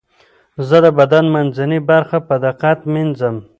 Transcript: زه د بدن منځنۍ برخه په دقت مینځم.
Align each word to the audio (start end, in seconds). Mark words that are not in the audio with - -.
زه 0.67 0.77
د 0.85 0.87
بدن 0.99 1.25
منځنۍ 1.35 1.79
برخه 1.89 2.17
په 2.27 2.35
دقت 2.45 2.79
مینځم. 2.93 3.35